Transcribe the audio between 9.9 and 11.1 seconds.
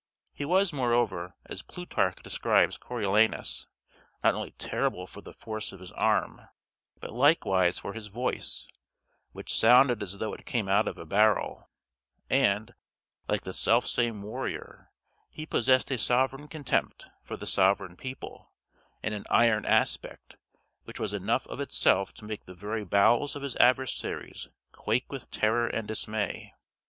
as though it came out of a